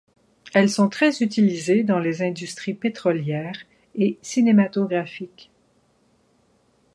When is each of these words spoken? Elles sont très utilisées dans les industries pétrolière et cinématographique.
Elles 0.55 0.71
sont 0.71 0.89
très 0.89 1.19
utilisées 1.21 1.83
dans 1.83 1.99
les 1.99 2.23
industries 2.23 2.73
pétrolière 2.73 3.53
et 3.93 4.17
cinématographique. 4.23 5.51